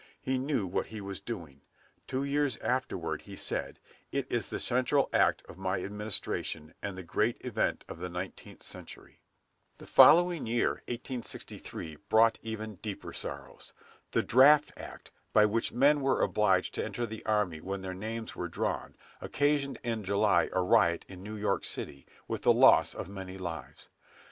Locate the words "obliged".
16.23-16.73